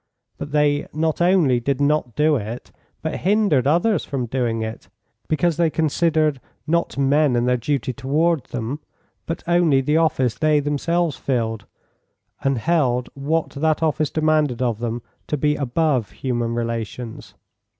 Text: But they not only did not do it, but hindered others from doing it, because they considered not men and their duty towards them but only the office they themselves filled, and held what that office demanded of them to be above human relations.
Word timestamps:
But 0.39 0.51
they 0.51 0.87
not 0.93 1.21
only 1.21 1.59
did 1.59 1.79
not 1.79 2.15
do 2.15 2.35
it, 2.35 2.71
but 3.03 3.17
hindered 3.17 3.67
others 3.67 4.03
from 4.03 4.25
doing 4.25 4.63
it, 4.63 4.89
because 5.27 5.57
they 5.57 5.69
considered 5.69 6.41
not 6.65 6.97
men 6.97 7.35
and 7.35 7.47
their 7.47 7.55
duty 7.57 7.93
towards 7.93 8.49
them 8.49 8.79
but 9.27 9.43
only 9.47 9.79
the 9.79 9.97
office 9.97 10.33
they 10.33 10.59
themselves 10.59 11.17
filled, 11.17 11.67
and 12.43 12.57
held 12.57 13.09
what 13.13 13.51
that 13.51 13.83
office 13.83 14.09
demanded 14.09 14.59
of 14.59 14.79
them 14.79 15.03
to 15.27 15.37
be 15.37 15.55
above 15.55 16.09
human 16.09 16.55
relations. 16.55 17.35